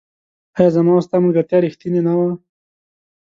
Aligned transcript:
آيا 0.57 0.69
زما 0.75 0.91
او 0.95 1.03
ستا 1.05 1.17
ملګرتيا 1.23 1.57
ريښتيني 1.63 2.01
نه 2.07 2.13
وه 2.19 2.31